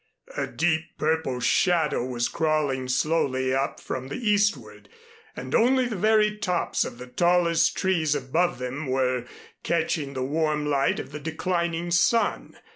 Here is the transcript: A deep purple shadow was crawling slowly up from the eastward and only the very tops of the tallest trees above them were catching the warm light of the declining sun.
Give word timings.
A 0.35 0.47
deep 0.47 0.97
purple 0.97 1.39
shadow 1.39 2.03
was 2.03 2.27
crawling 2.27 2.87
slowly 2.89 3.53
up 3.53 3.79
from 3.79 4.07
the 4.07 4.15
eastward 4.15 4.89
and 5.35 5.53
only 5.53 5.85
the 5.85 5.95
very 5.95 6.37
tops 6.37 6.83
of 6.83 6.97
the 6.97 7.05
tallest 7.05 7.77
trees 7.77 8.15
above 8.15 8.57
them 8.57 8.87
were 8.87 9.27
catching 9.61 10.13
the 10.15 10.23
warm 10.25 10.65
light 10.65 10.99
of 10.99 11.11
the 11.11 11.19
declining 11.19 11.91
sun. 11.91 12.57